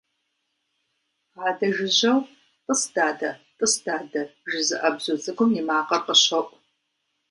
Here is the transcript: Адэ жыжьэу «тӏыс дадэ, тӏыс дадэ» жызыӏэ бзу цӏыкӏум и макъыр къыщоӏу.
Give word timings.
Адэ 1.47 1.67
жыжьэу 1.75 2.19
«тӏыс 2.65 2.83
дадэ, 2.93 3.31
тӏыс 3.57 3.73
дадэ» 3.85 4.21
жызыӏэ 4.49 4.89
бзу 4.95 5.17
цӏыкӏум 5.23 5.51
и 5.59 5.61
макъыр 5.67 6.01
къыщоӏу. 6.05 6.57